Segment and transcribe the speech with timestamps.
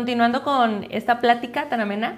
[0.00, 2.16] continuando con esta plática tan amena,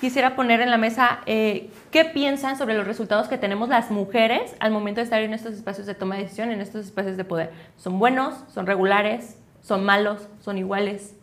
[0.00, 4.54] quisiera poner en la mesa eh, qué piensan sobre los resultados que tenemos las mujeres
[4.60, 7.24] al momento de estar en estos espacios de toma de decisión, en estos espacios de
[7.24, 7.50] poder.
[7.76, 8.44] ¿Son buenos?
[8.54, 9.36] ¿Son regulares?
[9.60, 10.28] ¿Son malos?
[10.38, 11.16] ¿Son iguales?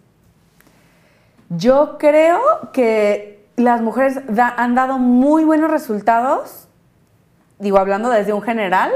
[1.48, 2.42] Yo creo
[2.74, 6.68] que las mujeres han dado muy buenos resultados,
[7.60, 8.92] digo, hablando desde un general,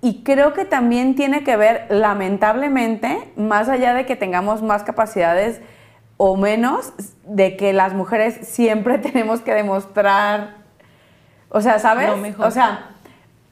[0.00, 5.60] y creo que también tiene que ver, lamentablemente, más allá de que tengamos más capacidades
[6.16, 6.92] o menos,
[7.24, 10.56] de que las mujeres siempre tenemos que demostrar,
[11.48, 12.10] o sea, ¿sabes?
[12.38, 12.90] O sea,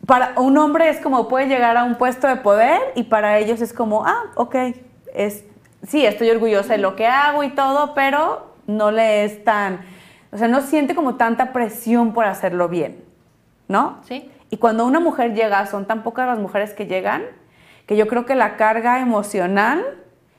[0.07, 3.61] para un hombre es como puede llegar a un puesto de poder y para ellos
[3.61, 4.55] es como, ah, ok,
[5.15, 5.45] es,
[5.83, 9.81] sí, estoy orgullosa de lo que hago y todo, pero no le es tan,
[10.31, 13.05] o sea, no siente como tanta presión por hacerlo bien,
[13.67, 13.99] ¿no?
[14.07, 14.31] Sí.
[14.51, 17.23] Y cuando una mujer llega, son tan pocas las mujeres que llegan,
[17.87, 19.85] que yo creo que la carga emocional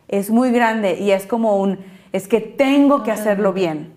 [0.08, 1.80] es muy grande y es como un,
[2.12, 3.94] es que tengo que hacerlo bien.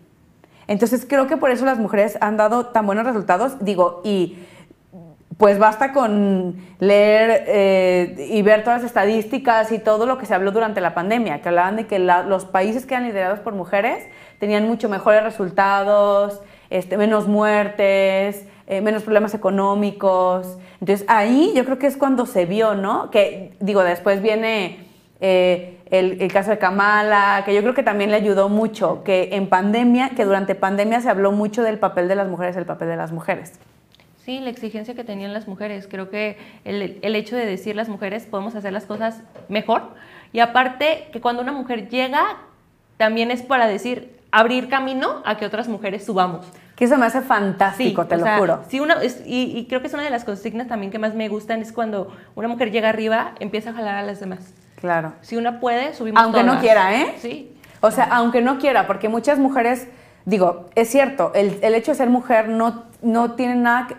[0.66, 4.38] Entonces creo que por eso las mujeres han dado tan buenos resultados, digo, y
[5.36, 10.34] pues basta con leer eh, y ver todas las estadísticas y todo lo que se
[10.34, 14.06] habló durante la pandemia, que hablaban de que los países que eran liderados por mujeres
[14.38, 20.56] tenían mucho mejores resultados, este, menos muertes, eh, menos problemas económicos.
[20.80, 23.10] Entonces ahí yo creo que es cuando se vio, ¿no?
[23.10, 24.86] Que digo, después viene
[25.20, 29.48] eh, el, caso de Kamala, que yo creo que también le ayudó mucho, que en
[29.48, 32.96] pandemia, que durante pandemia se habló mucho del papel de las mujeres, el papel de
[32.96, 33.58] las mujeres.
[34.24, 35.88] Sí, la exigencia que tenían las mujeres.
[35.90, 39.82] Creo que el, el hecho de decir las mujeres podemos hacer las cosas mejor.
[40.32, 42.36] Y aparte que cuando una mujer llega,
[42.98, 46.46] también es para decir, abrir camino a que otras mujeres subamos.
[46.80, 48.64] Que eso me hace fantástico, te lo juro.
[48.68, 48.96] Sí, una,
[49.26, 52.10] y, creo que es una de las consignas también que más me gustan, es cuando
[52.34, 54.54] una mujer llega arriba, empieza a jalar a las demás.
[54.76, 55.12] Claro.
[55.20, 57.16] Si una puede, subimos Aunque no quiera, ¿eh?
[57.18, 57.54] Sí.
[57.82, 59.88] O sea, aunque no quiera, porque muchas mujeres,
[60.24, 63.96] digo, es cierto, el, el hecho de ser mujer no, no tiene nada que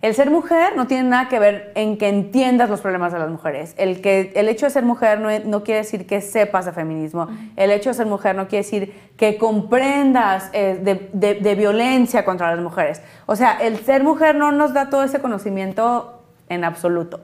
[0.00, 3.28] el ser mujer no tiene nada que ver en que entiendas los problemas de las
[3.28, 3.74] mujeres.
[3.76, 7.26] El, que, el hecho de ser mujer no, quiere decir que sepas de feminismo.
[7.56, 10.78] El hecho de ser mujer no quiere decir que comprendas eh,
[11.12, 13.02] de, violencia contra las mujeres.
[13.26, 17.20] O sea, el ser mujer no nos da todo ese conocimiento en absoluto.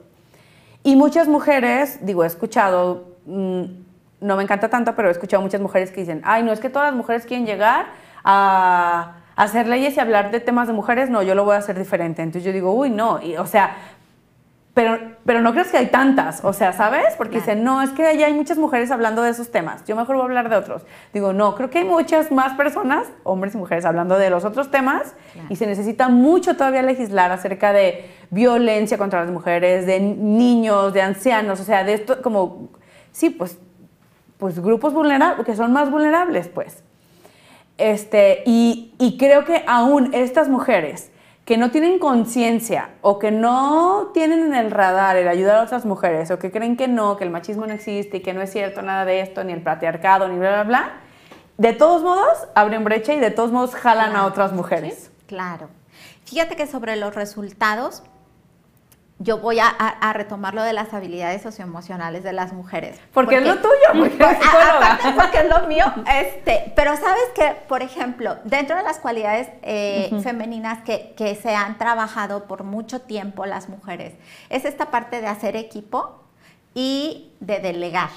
[0.83, 3.63] Y muchas mujeres, digo, he escuchado, mm,
[4.19, 6.69] no me encanta tanto, pero he escuchado muchas mujeres que dicen, ay, no es que
[6.69, 7.85] todas las mujeres quieren llegar
[8.25, 11.77] a hacer leyes y hablar de temas de mujeres, no, yo lo voy a hacer
[11.77, 12.21] diferente.
[12.21, 13.75] Entonces yo digo, uy, no, y, o sea,
[14.75, 17.15] pero, pero no crees que hay tantas, o sea, ¿sabes?
[17.17, 20.17] Porque dicen, no, es que allá hay muchas mujeres hablando de esos temas, yo mejor
[20.17, 20.81] voy a hablar de otros.
[21.13, 24.71] Digo, no, creo que hay muchas más personas, hombres y mujeres, hablando de los otros
[24.71, 25.15] temas
[25.47, 31.01] y se necesita mucho todavía legislar acerca de violencia contra las mujeres, de niños, de
[31.01, 32.67] ancianos, o sea, de esto como,
[33.13, 33.57] sí, pues,
[34.37, 36.83] pues grupos vulnerables, que son más vulnerables, pues.
[37.77, 41.11] Este, y, creo que aún estas mujeres
[41.43, 45.85] que no tienen conciencia o que no tienen en el radar el ayudar a otras
[45.85, 48.51] mujeres o que creen que no, que el machismo no existe y que no es
[48.51, 50.93] cierto nada de esto, ni el patriarcado, ni bla, bla, bla,
[51.57, 55.11] de todos modos abren brecha y de todos modos jalan a otras mujeres.
[55.27, 55.69] Claro.
[56.25, 58.03] Fíjate que sobre los resultados,
[59.19, 62.99] yo voy a, retomar lo de las habilidades socioemocionales de las mujeres.
[63.13, 65.85] Porque, es lo tuyo, porque aparte porque es lo mío.
[66.13, 71.55] Este, pero sabes que, por ejemplo, dentro de las cualidades eh, femeninas que, que, se
[71.55, 74.13] han trabajado por mucho tiempo las mujeres,
[74.49, 76.23] es esta parte de hacer equipo
[76.73, 78.09] y de delegar.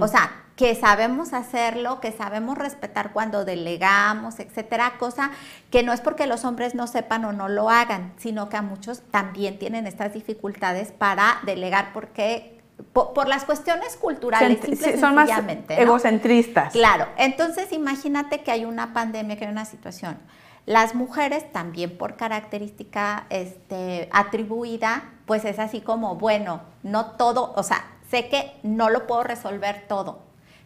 [0.00, 5.30] O sea, que sabemos hacerlo, que sabemos respetar cuando delegamos, etcétera, cosa
[5.70, 8.62] que no es porque los hombres no sepan o no lo hagan, sino que a
[8.62, 12.60] muchos también tienen estas dificultades para delegar porque
[12.92, 14.58] por, las cuestiones culturales,
[15.00, 15.30] son más
[15.68, 16.72] egocentristas.
[16.72, 20.18] Claro, entonces imagínate que hay una pandemia, que hay una situación.
[20.66, 27.62] Las mujeres también por característica este, atribuida, pues es así como, bueno, no todo, o
[27.62, 30.20] sea, sé que no lo puedo resolver todo,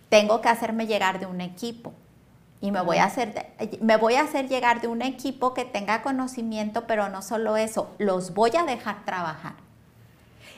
[0.08, 1.92] tengo que hacerme llegar de un equipo.
[2.60, 6.02] Y me voy a hacer me voy a hacer llegar de un equipo que tenga
[6.02, 9.54] conocimiento, pero no solo eso, los voy a dejar trabajar.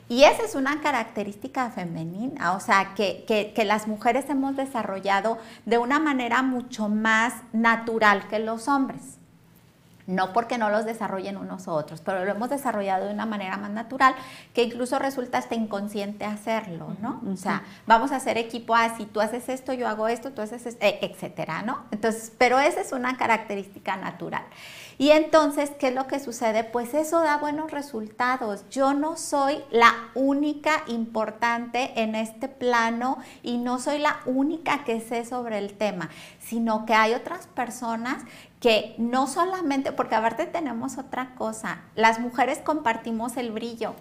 [0.08, 5.36] Y esa es una característica femenina, o sea, que, que, las mujeres hemos desarrollado
[5.66, 9.18] de una manera mucho más natural que los hombres
[10.08, 13.58] no porque no los desarrollen unos u otros, pero lo hemos desarrollado de una manera
[13.58, 14.14] más natural
[14.54, 17.22] que incluso resulta hasta inconsciente hacerlo, ¿no?
[17.30, 20.64] O sea, vamos a hacer equipo así, tú haces esto, yo hago esto, tú haces
[20.64, 21.84] esto, etcétera, ¿no?
[21.90, 24.44] Entonces, pero esa es una característica natural.
[25.00, 26.64] Y entonces, ¿qué es lo que sucede?
[26.64, 28.64] Pues eso da buenos resultados.
[28.68, 35.00] Yo no soy la única importante en este plano y no soy la única que
[35.00, 38.24] sé sobre el tema, sino que hay otras personas
[38.60, 43.94] que no solamente, porque aparte tenemos otra cosa, las mujeres compartimos el brillo.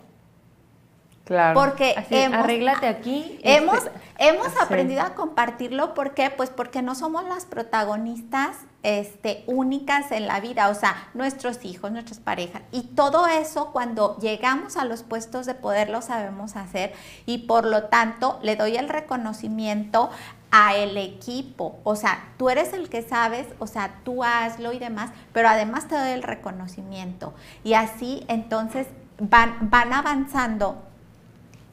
[1.26, 1.60] Claro.
[1.60, 3.38] Porque hemos, arréglate aquí.
[3.44, 6.30] Hemos, este, hemos aprendido a compartirlo, ¿por qué?
[6.30, 11.92] Pues porque no somos las protagonistas este, únicas en la vida, o sea, nuestros hijos,
[11.92, 12.62] nuestras parejas.
[12.72, 16.94] Y todo eso cuando llegamos a los puestos de poder lo sabemos hacer
[17.26, 20.10] y por lo tanto le doy el reconocimiento
[20.52, 24.80] a el equipo, o sea, tú eres el que sabes, o sea, tú hazlo y
[24.80, 27.34] demás, pero además te doy el reconocimiento.
[27.64, 28.88] Y así entonces
[29.20, 30.84] van, van avanzando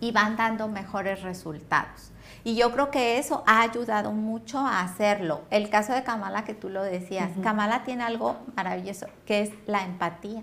[0.01, 2.11] y van dando mejores resultados.
[2.43, 5.43] Y yo creo que eso ha ayudado mucho a hacerlo.
[5.51, 9.83] El caso de Kamala, que tú lo decías, Kamala tiene algo maravilloso, que es la
[9.83, 10.43] empatía.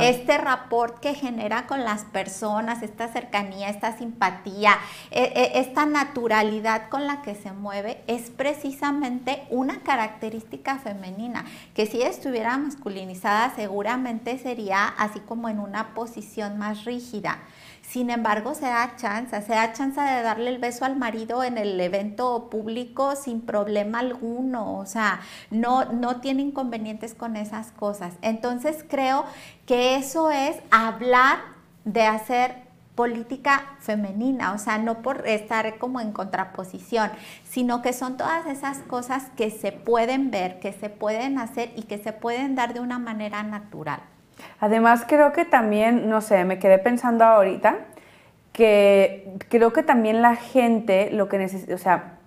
[0.00, 4.76] Este rapport que genera con las personas, esta cercanía, esta simpatía,
[5.10, 11.86] e, e, esta naturalidad con la que se mueve, es precisamente una característica femenina, que
[11.86, 17.38] si estuviera masculinizada seguramente sería así como en una posición más rígida.
[17.82, 21.58] Sin embargo, se da chance, se da chance de darle el beso al marido en
[21.58, 25.20] el evento público sin problema alguno, o sea,
[25.50, 28.14] no, no tiene inconvenientes con esas cosas.
[28.22, 29.24] Entonces creo
[29.66, 31.38] que eso es hablar
[31.84, 32.62] de hacer
[32.94, 37.10] política femenina, o sea, no por estar como en contraposición,
[37.44, 41.84] sino que son todas esas cosas que se pueden ver, que se pueden hacer y
[41.84, 44.00] que se pueden dar de una manera natural.
[44.60, 47.78] Además, creo que también, no sé, me quedé pensando ahorita
[48.52, 52.18] que creo que también la gente lo que necesita, o sea,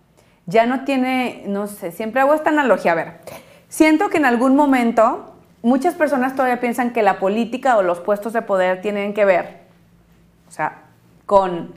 [0.47, 3.13] ya no tiene, no sé, siempre hago esta analogía, a ver,
[3.69, 5.34] siento que en algún momento
[5.65, 9.61] muchas personas todavía piensan que la política o los puestos de poder tienen que ver,
[10.47, 10.83] o sea,
[11.25, 11.73] con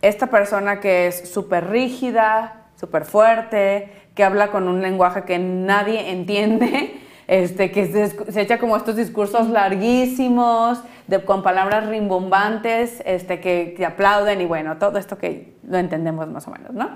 [0.00, 6.10] esta persona que es súper rígida, súper fuerte, que habla con un lenguaje que nadie
[6.12, 7.00] entiende
[7.30, 10.80] este, que se, echa como estos discursos larguísimos,
[11.26, 16.50] con palabras rimbombantes, este, que, aplauden y bueno, todo esto que lo entendemos más o
[16.50, 16.88] menos, ¿no?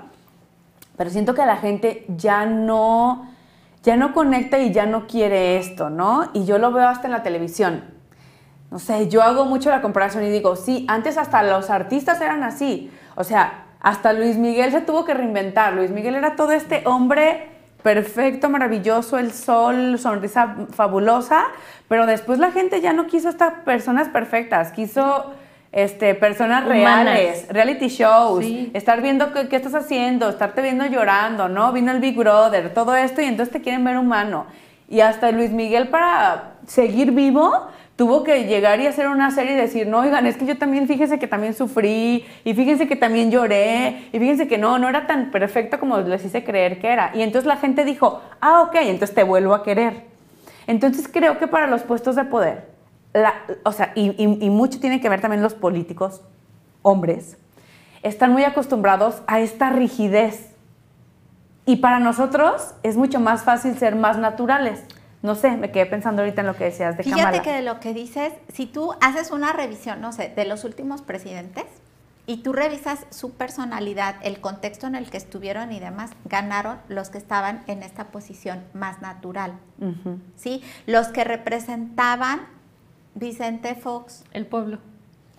[0.97, 3.29] Pero siento que la gente ya no,
[3.85, 6.31] ya no conecta y ya no quiere esto, ¿no?
[6.33, 7.83] Y yo lo veo hasta en la televisión.
[8.71, 12.41] No sé, yo hago mucho la comparación y digo, sí, antes hasta los artistas eran
[12.41, 12.91] así.
[13.15, 15.73] O sea, hasta Luis Miguel se tuvo que reinventar.
[15.73, 17.51] Luis Miguel era todo este hombre
[17.83, 21.43] perfecto, maravilloso, el sol, sonrisa fabulosa,
[21.87, 25.31] pero después la gente ya no quiso estas personas perfectas, quiso
[25.75, 31.73] este, personas reales, reality shows, estar viendo qué, estás haciendo, estarte viendo llorando, ¿no?
[31.73, 34.45] Vino el Big Brother, todo esto y entonces te quieren ver humano.
[34.87, 37.67] Y hasta Luis Miguel para seguir vivo
[37.97, 40.87] tuvo que llegar y hacer una serie y decir, no, oigan, es que yo también,
[40.87, 45.07] fíjense que también sufrí, y fíjense que también lloré, y fíjense que no, no era
[45.07, 47.11] tan perfecto como les hice creer que era.
[47.13, 50.03] Y entonces la gente dijo, ah, ok, entonces te vuelvo a querer.
[50.67, 52.74] Entonces creo que para los puestos de poder,
[53.63, 56.21] o sea, y, y mucho tiene que ver también los políticos,
[56.81, 57.37] hombres,
[58.03, 60.51] están muy acostumbrados a esta rigidez.
[61.65, 64.83] Y para nosotros es mucho más fácil ser más naturales.
[65.23, 67.79] No sé, me quedé pensando ahorita en lo que decías de Fíjate que de lo
[67.79, 71.65] que dices, si tú haces una revisión, no sé, de los últimos presidentes
[72.27, 77.09] y tú revisas su personalidad, el contexto en el que estuvieron y demás, ganaron los
[77.09, 79.53] que estaban en esta posición más natural.
[80.35, 80.63] ¿Sí?
[80.85, 82.41] Los que representaban
[83.15, 84.23] Vicente Fox.
[84.31, 84.79] El pueblo.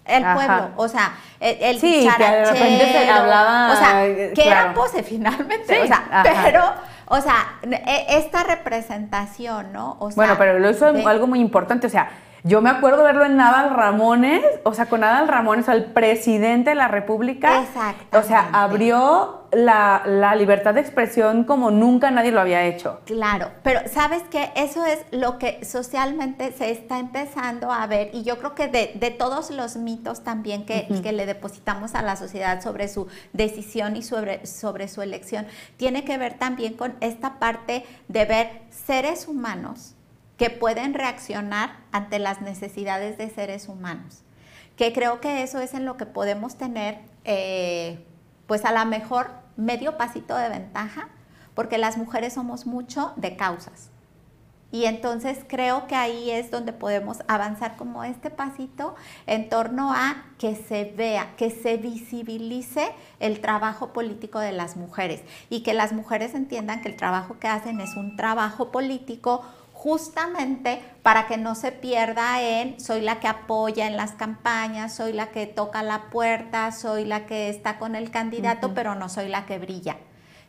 [0.05, 4.73] El pueblo, o sea, el, sí, que de repente se hablaba, o sea, que era
[4.73, 6.63] pose finalmente, o sea, pero
[7.09, 9.97] o sea, e, esta representación, ¿no?
[10.15, 12.11] bueno, pero lo hizo algo muy importante, o sea,
[12.47, 16.77] yo me acuerdo verlo en Nadal Ramones, o sea, con Nadal Ramones, al presidente de
[16.77, 17.63] la República.
[17.63, 18.21] Exacto.
[18.21, 23.01] O sea, abrió la, libertad de expresión como nunca nadie lo había hecho.
[23.05, 28.23] Claro, pero sabes que eso es lo que socialmente se está empezando a ver y
[28.23, 32.63] yo creo que de, todos los mitos también que, que, le depositamos a la sociedad
[32.63, 37.85] sobre su decisión y sobre, sobre su elección, tiene que ver también con esta parte
[38.07, 39.96] de ver seres humanos
[40.37, 44.23] que pueden reaccionar ante las necesidades de seres humanos.
[44.77, 48.05] Que creo que eso es en lo que podemos tener, eh,
[48.47, 51.09] pues a lo mejor medio pasito de ventaja,
[51.55, 53.91] porque las mujeres somos mucho de causas.
[54.73, 60.25] Y entonces creo que ahí es donde podemos avanzar como este pasito en torno a
[60.39, 65.93] que se vea, que se visibilice el trabajo político de las mujeres y que las
[65.93, 69.43] mujeres entiendan que el trabajo que hacen es un trabajo político
[69.77, 75.13] justamente para que no se pierda en soy la que apoya en las campañas, soy
[75.13, 79.29] la que toca la puerta, soy la que está con el candidato, pero no soy
[79.29, 79.99] la que brilla.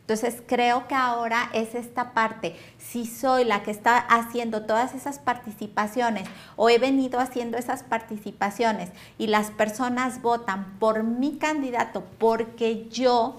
[0.00, 5.18] Entonces creo que ahora es esta parte, si soy la que está haciendo todas esas
[5.18, 12.88] participaciones o he venido haciendo esas participaciones y las personas votan por mi candidato porque
[12.88, 13.38] yo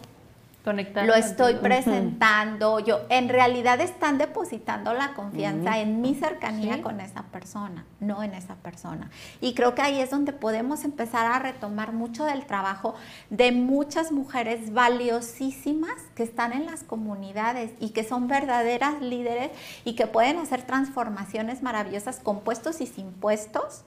[0.66, 7.24] lo estoy presentando, yo en realidad están depositando la confianza en mi cercanía con esa
[7.24, 9.10] persona, no en esa persona.
[9.42, 12.96] Y creo que ahí es donde podemos empezar a retomar mucho del trabajo
[13.30, 19.52] de muchas mujeres valiosísimas que están en las comunidades y que son verdaderas líderes
[19.86, 23.86] y que pueden hacer transformaciones maravillosas con puestos y sin puestos,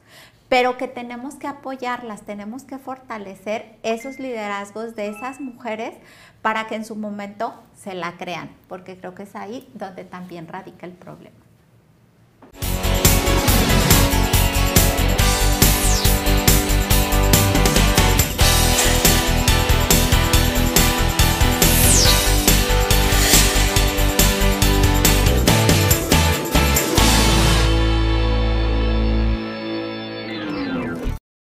[0.53, 5.95] pero que tenemos que apoyarlas, tenemos que fortalecer esos liderazgos de esas mujeres
[6.43, 10.47] para que en su momento se la crean, porque creo que es ahí donde también
[10.47, 11.35] radica el problema.